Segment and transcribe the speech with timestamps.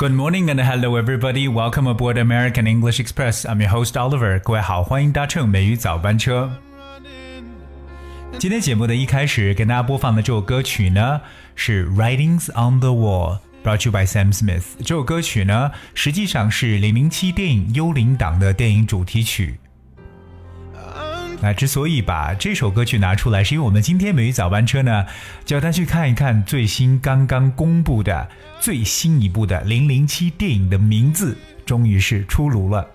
[0.00, 1.46] Good morning and hello everybody.
[1.46, 3.44] Welcome aboard American English Express.
[3.44, 4.40] I'm your host Oliver.
[4.40, 6.50] 各位好，欢迎搭乘美语早班车。
[8.38, 11.20] 今天节目的一开始，给大家播放的这首歌曲呢
[11.54, 14.64] 是《Writings on the Wall》，brought to you by Sam Smith。
[14.78, 19.60] 这首歌曲呢，实际上是《零零七》电影《幽灵党》的电影主题曲。
[21.42, 25.06] 那之所以把这首歌曲拿出来，是因为我们今天美语早班车呢，
[25.44, 28.28] 叫他去看一看最新刚刚公布的
[28.60, 32.86] 最新一部的《零零七》电影的名字，终于是出炉了。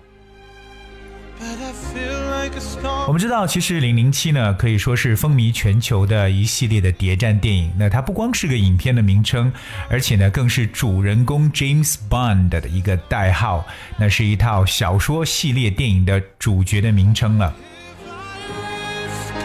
[3.06, 7.70] 我们知道，其实《零零七》呢可以说是风靡全球的一系列的谍战电影。
[7.76, 9.52] 那它不光是个影片的名称，
[9.90, 13.66] 而且呢更是主人公 James Bond 的一个代号。
[13.98, 17.52] 那是一套小说系列电影的主角的名称了。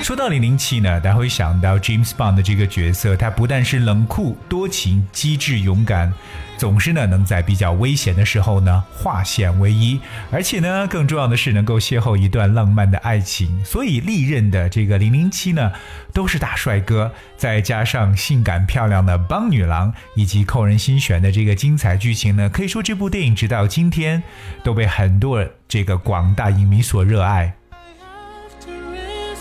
[0.04, 6.12] 说到零零七呢，大家会想到 James Bond 的这个角色，他不但是冷酷、多情、机智、勇敢，
[6.58, 10.00] 总是呢能在比较危险的时候呢化险为夷，
[10.32, 13.64] 而且呢更重要的是能够邂逅一段浪漫的爱情。
[13.64, 15.72] 所以历任的这个零零七呢
[16.12, 24.22] 都是大帅哥，再加上性感漂亮的邦女郎以及扣人心弦的这个精彩剧情呢，可以说这部电影直到今天
[24.64, 27.54] 都被很多这个广大影迷所热爱。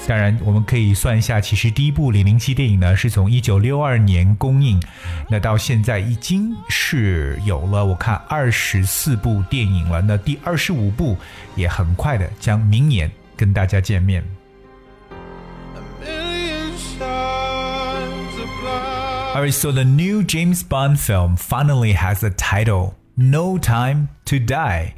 [0.08, 4.80] 当然，我们可以算一下，其实第一部《零零七》电影呢，是从一九六二年公映，
[5.28, 10.04] 那到现在已经是有了我看二十四部电影了。
[10.04, 11.18] 那第二十五部
[11.56, 14.24] 也很快的将明年跟大家见面。
[15.74, 19.36] A million shards of glass.
[19.36, 24.94] Alright, so the new James Bond film finally has a title, No Time to Die,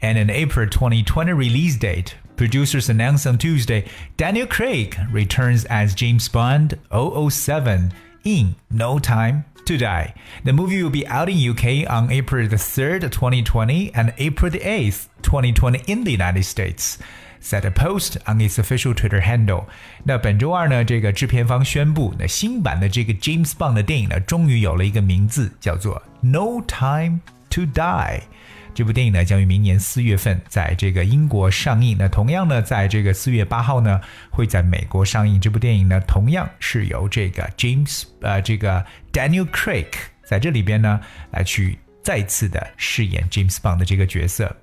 [0.00, 2.12] and an April 2020 release date.
[2.36, 3.84] Producers announced on Tuesday
[4.16, 7.92] Daniel Craig returns as James Bond 007
[8.24, 10.14] in No Time to Die.
[10.44, 14.58] The movie will be out in UK on April the 3rd, 2020 and April the
[14.58, 16.98] 8th, 2020 in the United States.
[17.38, 19.66] Said a post on its official Twitter handle。
[20.04, 27.20] 那本周二呢，这个制片方宣布，那新版的这个 James Bond 的电影呢，终于有了一个名字，叫做《No Time
[27.50, 27.74] to Die》。
[28.77, 31.97] 这部电影呢，将于明年四月份在这个英国上映。
[31.97, 33.99] 那同样呢，在这个四月八号呢，
[34.29, 35.41] 会在美国上映。
[35.41, 39.87] 这部电影呢，同样是由这个 James 呃这个 Daniel Craig
[40.23, 41.01] 在这里边呢，
[41.31, 44.55] 来去再次的饰演 James Bond 的这个角色。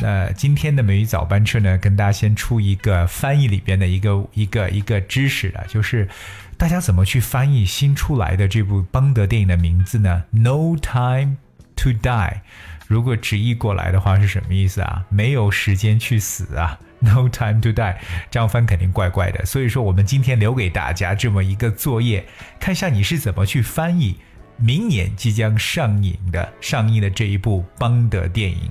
[0.00, 6.08] 那今天的美语早班车呢，跟大家先出一个翻译里边的一个一个一个知识啊，就是
[6.56, 11.36] 大家怎么去翻译新出来的这部邦德电影的名字呢？No time
[11.82, 12.40] to die，
[12.86, 15.04] 如果直译过来的话是什么意思啊？
[15.08, 16.78] 没有时间去死啊？
[17.04, 17.96] No time to die，
[18.30, 19.44] 这样翻肯定怪怪的。
[19.44, 22.24] 所以说，我们今天留给大家这么一个作业，
[22.60, 24.18] 看一下你是怎么去翻译
[24.56, 28.70] 明年即将上映的上映的这一部邦德电影。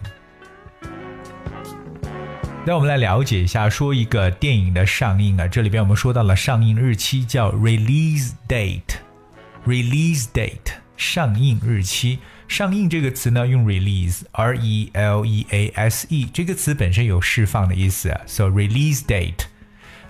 [2.66, 12.19] 那我们来了解一下，说一个电影的上映啊，这里边我们说到了上映日期叫 release date，release date 上映日期。
[12.47, 19.45] 上映这个词呢，用 release，r e l e a s e 这个词本身有释放的意思啊，so release date。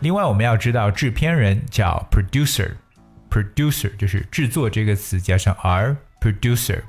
[0.01, 6.81] 另外我们要知道制片人叫 producer，producer 就是制作这个词加上 r，producer。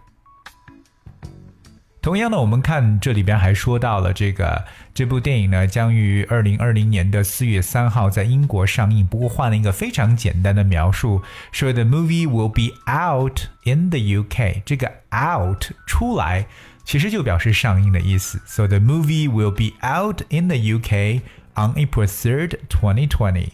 [2.01, 9.05] 同样呢，我们看这里边还说到了这个这部电影呢，将于二零二零年的四月三号在英国上映。
[9.05, 11.21] 不过换了一个非常简单的描述，
[11.51, 14.61] 说 the movie will be out in the UK。
[14.63, 16.47] 这个 out 出来
[16.85, 18.39] 其实就表示上映的意思。
[18.45, 21.21] So the movie will be out in the UK
[21.55, 23.49] on April third, twenty twenty。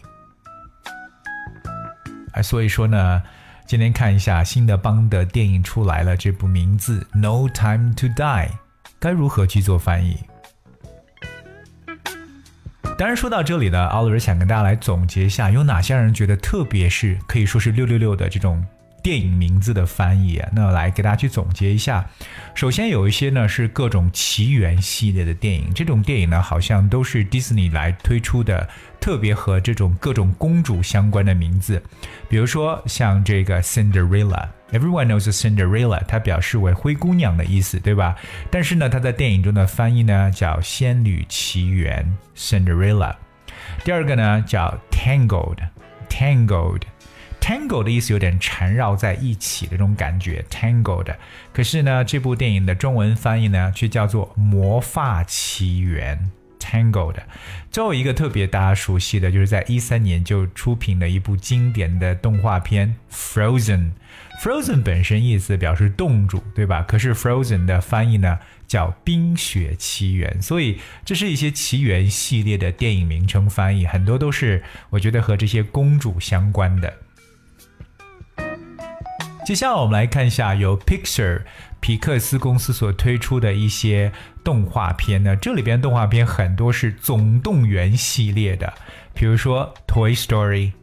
[2.32, 3.22] 啊，所以说呢。
[3.69, 8.47] 今天看一下新的邦的电影出来了，这部名字《No Time to Die》，
[8.97, 10.17] 该如何去做翻译？
[12.97, 18.65] 当然，说到这里呢，奥伦想跟大家来总结一下，有哪些让人觉得特别是可以说是六六六的这种
[19.01, 20.49] 电影名字的翻译啊？
[20.53, 22.05] 那来给大家去总结一下。
[22.53, 28.67] 首先有一些呢是各种奇缘系列的电影，这种电影呢好像都是迪士尼来推出的，
[28.99, 31.81] 特别和这种各种公主相关的名字，
[32.27, 34.47] 比如说像这个 Cinderella。
[34.71, 38.15] Everyone knows Cinderella，它表示为灰姑娘的意思，对吧？
[38.51, 43.15] 但是呢，它在电影中的翻译呢叫《仙女奇缘》（Cinderella）。
[43.83, 46.81] 第二个呢叫 Tangled，Tangled。
[47.49, 51.15] Tangle 的意思有点缠绕在一起的这种感觉，Tangled。
[51.51, 56.29] 可是呢，这部电影的中文翻译呢却叫做《魔发奇缘》
[56.63, 57.15] Tangled。
[57.71, 63.79] 最后一个特别大家熟悉的就是在一三年就出品了一部经典的动画片《Frozen》。
[64.43, 66.83] Frozen 本身意思表示冻住，对吧？
[66.83, 68.37] 可是 Frozen 的翻译呢
[68.67, 74.61] 叫《冰雪奇缘》，所以这是一些奇缘系列的电影名称翻译，很多都是
[74.91, 76.93] 我觉得和这些公主相关的。
[79.49, 81.41] 接下来我们来看一下由 Pixar
[81.79, 84.11] 皮克斯公司所推出的一些
[84.43, 85.35] 动画片呢。
[85.35, 88.71] 这里边动画片很多是总动员系列的，
[89.15, 90.73] 比如说 Toy Story。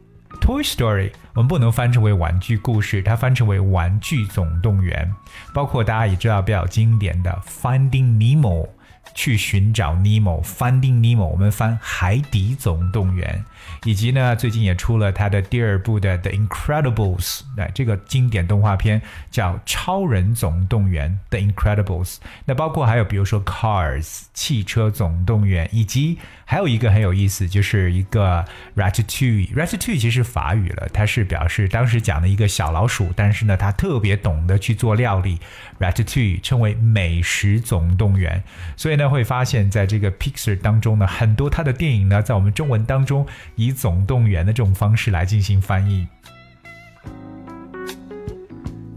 [0.41, 5.09] Toy Story 我们不能翻成为玩具故事，它翻成为玩具总动员。
[5.53, 8.67] 包括大家也知道比较经典的 Finding Nemo。
[9.13, 13.43] 去寻找尼莫，Finding Nemo，我们翻《海底总动员》，
[13.89, 19.01] 以及呢，最近也出了它的第二部的《The Incredibles》，那这个经典动画片
[19.31, 21.19] 叫《超人总动员》
[21.53, 22.15] 《The Incredibles》。
[22.45, 28.45] 那包括还有比如说《Cars》汽车总动员，以及还有一个很有意思，就是一个
[28.75, 29.53] Ratatouille。
[29.53, 35.39] Ratatouille 其实法语了，它是表示当时讲的一个小老鼠，但是呢，它特别懂得去做料理。
[35.79, 38.43] Ratatouille 称为美食总动员，
[38.75, 39.07] 所以呢。
[39.09, 46.05] 会发现，在这个 Pixar 当中呢，很多它的电影呢，在我们中文当中以总动员的这种方式来进行翻译。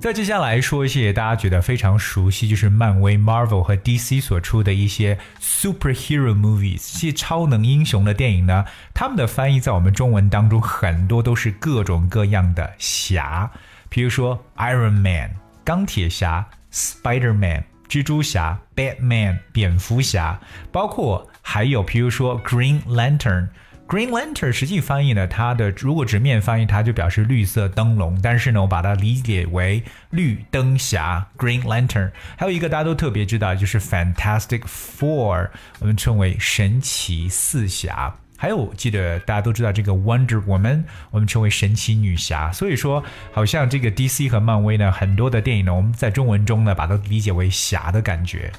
[0.01, 8.65] 再接下来说一些大家觉得非常熟悉，就是漫威 Marvel 和 DC 所出的一些 superhero movies，这些超能英雄的电影呢，
[8.95, 13.51] 他们的翻译在我们中文当中很多都是各种各样的侠，
[13.91, 15.33] 比如说 Iron Man
[15.63, 17.65] 钢铁侠，Spider Man。
[17.91, 20.41] 蜘蛛侠、Batman、蝙蝠侠，
[20.71, 23.49] 包括还有，譬如说 Green Lantern。
[23.89, 28.17] Green Lantern 实际翻译呢，它的如果直面翻译，它就表示绿色灯笼。
[28.23, 32.13] 但是呢，我把它理解为绿灯侠 Green Lantern。
[32.37, 35.49] 还有一个大家都特别知道，就是 Fantastic Four，
[35.81, 38.15] 我们称为神奇四侠。
[38.41, 42.51] 还有，记得大家都知道这个 Wonder Woman，我们称为神奇女侠。
[42.51, 48.51] 所以说，好像这个 DC 和漫威呢，很多的电影呢，我们在中文中呢，把它理解为侠的感觉。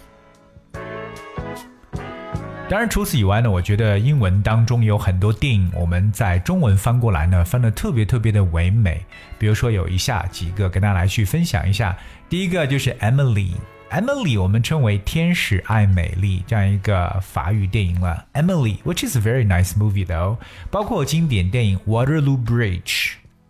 [2.70, 9.04] 当然，除此以外呢，我觉得英文当中有很多电影，我们在中文翻过来呢，翻的特别特别的唯美。
[9.40, 11.98] 比如说，有以下几个跟大家来去分享一下。
[12.30, 13.54] 第一个就是 Emily。
[13.92, 18.26] Emily，我们称为《天使爱美丽》这样一个法语电影了。
[18.32, 20.38] Emily，which is a very nice movie though，
[20.70, 22.84] 包括经典电影《Waterloo Bridge》。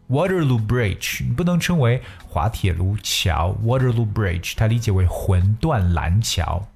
[0.09, 6.67] Waterloo Bridge 不能称为滑铁卢桥，Waterloo Bridge 它理解为魂断蓝桥。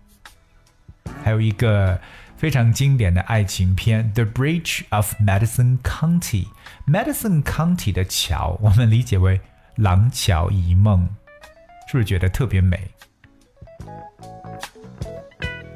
[1.23, 1.99] 还有一个
[2.37, 6.45] 非常经典的爱情片《The Bridge of Madison County》
[6.87, 9.41] ，Madison County 的桥我们理解为
[9.77, 11.09] 廊桥遗梦，
[11.87, 12.79] 是不是觉得特别美？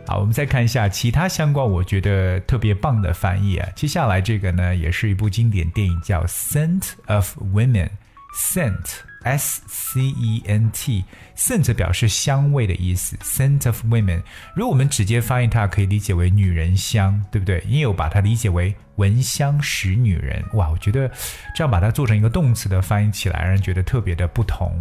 [0.10, 3.70] 好，我们再看一下其他相关，我觉得特别棒的翻译啊。
[3.76, 7.90] 接下来这个呢，也是一部经典电影，叫《Scent of Women》
[8.36, 14.24] ，Scent，S C E N T，Scent 表示香味的意思，Scent of Women。
[14.56, 17.64] 如果我们直接翻译它，可以理解为女人香，对不对？
[17.68, 20.44] 也有把它理解为闻香识女人。
[20.54, 21.08] 哇，我觉得
[21.54, 24.74] 这样把它做成一个动词的翻译起来，让人觉得特别的不同。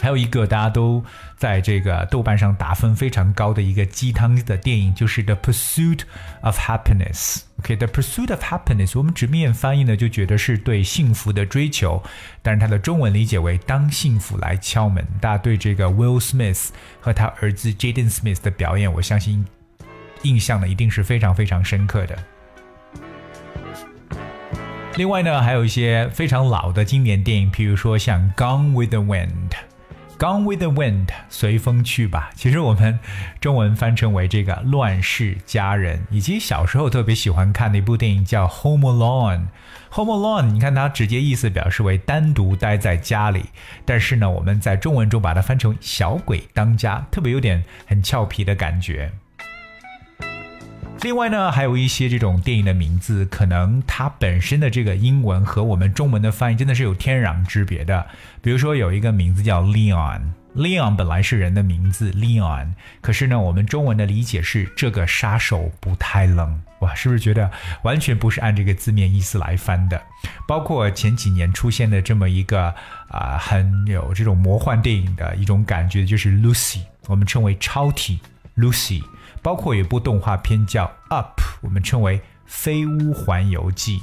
[0.00, 1.04] 还有一个大家都
[1.36, 6.00] 在这个豆瓣上打分非常高的一个鸡汤的电影，就是《The Pursuit
[6.42, 7.36] of Happiness》。
[7.58, 12.02] OK，《The Pursuit of Happiness》，我们直面翻译呢就觉得是对幸福的追求，
[12.40, 15.06] 但是它的中文理解为“当幸福来敲门”。
[15.20, 16.68] 大家对这个 Will Smith
[17.00, 19.44] 和他儿子 Jaden Smith 的表演，我相信
[20.22, 22.16] 印象呢一定是非常非常深刻的。
[24.96, 29.50] 另外呢，还有一些非常老的经典电影，譬如说像《Gone with the Wind》。
[30.20, 32.30] Gone with the Wind，随风去吧。
[32.34, 32.98] 其实我们
[33.40, 39.38] 中文翻成为这个《乱世佳人》，以及小时候特别喜欢看的一部电影叫《Home Alone》。
[39.92, 43.46] Home Alone，你看它直接意思表示为单独待在家里，
[43.86, 49.10] 但是呢，我们在中文中把它翻成“小鬼当家”，特别有点很俏皮的感觉。
[51.02, 58.06] 另外呢，还有一些这种电影的名字，可能它本身的这个英文和我们中文的翻译真的是有天壤之别的。
[58.42, 62.68] 比如说有一个名字叫 Leon，Leon 本来是人的名字 Leon，
[63.00, 67.50] 可是呢，我们中文的理解是这个杀手不太冷，哇，是不是觉得
[67.82, 70.00] 完全不是按这个字面意思来翻的？
[70.46, 72.74] 包括前几年出现的这么一个
[73.08, 78.20] 啊，很有这种魔幻电影的一种感觉，就是 Lucy，我们称为超体
[78.54, 79.02] Lucy。
[79.42, 83.98] 包括有一部动画片叫《Up》，我们称为《飞屋环游记》。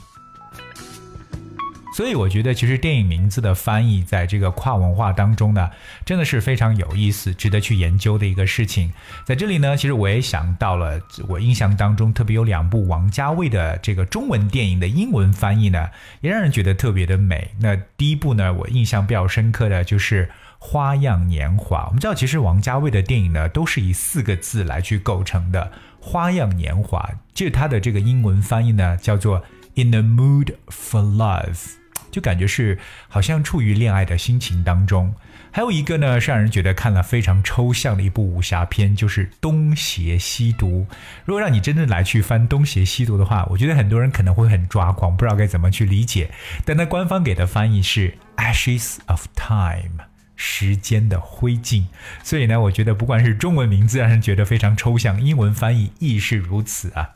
[1.96, 5.68] 所以我觉得其实电影名字的翻译在这个跨文化当中呢，
[6.06, 8.94] 真的是非常有意思、值得去研究的一个事情。
[9.26, 15.90] 在这里呢，其实我也想到了，我印象当中特别有两部王家卫的这个中文电影的英文翻译呢，
[16.22, 17.50] 也让人觉得特别的美。
[17.60, 20.26] 那第一部呢，我印象比较深刻的就是
[20.60, 21.84] 《花样年华》。
[21.88, 25.72] 我们知道，其实王家卫的电影呢，都是以四个字来去构成的，
[26.06, 27.00] 《花样年华》。
[27.34, 29.44] 就它的这个英文翻译呢，叫做。
[29.80, 31.74] In the mood for love，
[32.10, 35.14] 就感觉是好像处于恋爱的心情当中。
[35.52, 40.88] 还有一个呢，是让人觉得看了非常抽象的一部武侠片，就是《东邪西毒》。
[41.26, 46.32] 如果让你真正来去翻《东邪西毒》的话，我觉得很多人可能会很抓狂，不知道该怎么去理解。
[46.66, 50.07] 但它官方给的翻译是 Ashes of Time，
[50.38, 51.84] 时间的灰烬。
[52.24, 57.10] 所以呢，我觉得不管是中文名字让人觉得非常抽象，英文翻译亦是如此啊。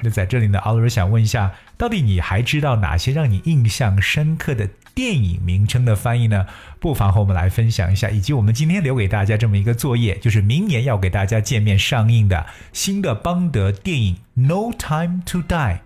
[0.00, 6.46] 那在这里呢，奥尔想问一下，到底你还知道哪些让你印象深刻的电影名称的翻译呢？
[6.78, 8.08] 不妨和我们来分享一下。
[8.08, 15.76] 以及我们今天留给大家这么一个作业，就是明年要给大家见面上映的新的邦德电影《No Time to Die》，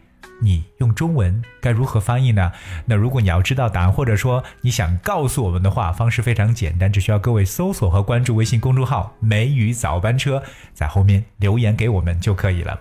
[0.42, 2.50] 你用中文该如何翻译呢？
[2.84, 10.42] 那如果你要知道答案，或者说你想告诉我们的话，方式非常简单，只需要各位搜索和关注微信公众号“梅雨早班车”，
[10.74, 12.78] 在后面留言给我们就可以了。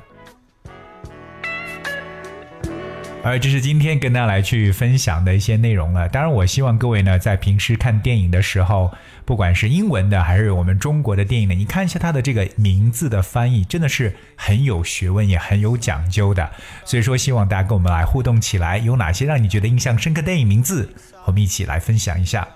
[3.23, 6.09] 而这是今天跟大家来去分享的一些内容了。
[6.09, 8.91] 当然，我希望各位呢，在平时看电影的时候，
[9.25, 16.49] 不管是英文的还是我们中国的电影呢，你看一下它的这个名字的翻译，真的是很有学问，也很有讲究的。
[16.83, 20.89] 所以说，希望大家跟我们来互动起来，有哪些让你觉得印象深刻电影名字，
[21.25, 22.47] 我们一起来分享一下。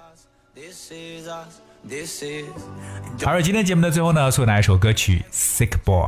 [3.24, 6.04] 好，今天节目的最后呢，送来一首歌曲《Sick Boy》。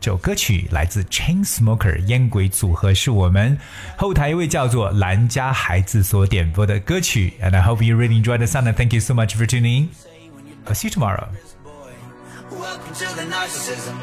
[0.00, 3.58] 这首歌曲来自 Chainsmoker 烟鬼组合，是我们
[3.96, 7.32] 后台一位叫做兰家孩子所点播的歌曲。
[7.42, 8.64] And I hope you really enjoy the song.
[8.64, 9.88] And thank you so much for tuning.
[10.66, 11.28] I'll see you tomorrow.
[12.50, 13.96] Welcome to the narcissism.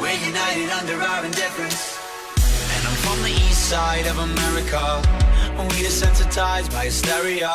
[0.00, 1.96] We're united under our indifference.
[2.76, 5.00] And I'm from the east side of America.
[5.57, 7.51] We desensitized by hysteria.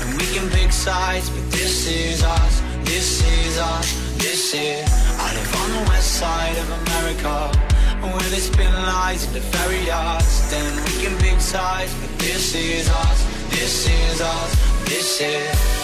[0.00, 2.60] And we can pick sides, but this is us.
[2.84, 3.92] This is us.
[4.16, 4.88] This is.
[5.18, 7.52] I live on the west side of America.
[8.00, 10.50] Where they spin lies into fairy yachts.
[10.50, 13.24] Then we can pick sides, but this is us.
[13.50, 14.88] This is us.
[14.88, 15.75] This is.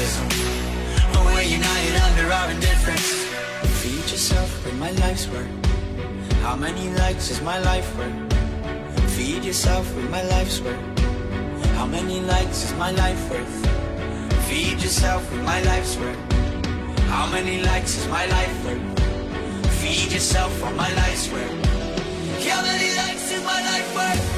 [0.00, 1.24] Narcissism.
[1.24, 3.24] We're united under our indifference.
[3.80, 5.46] Feed yourself with my life's work.
[6.42, 8.14] How many likes is my life worth?
[9.12, 10.80] Feed yourself with my life's work.
[11.76, 13.66] How many likes is my life worth?
[14.48, 16.16] Feed yourself with my life's work.
[17.08, 19.70] How many likes is my life worth?
[19.80, 21.50] Feed yourself with my life's work.
[22.48, 24.29] How many likes is my life worth?